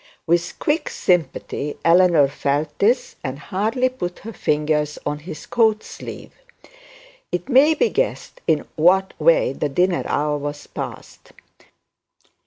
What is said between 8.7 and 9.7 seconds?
what way the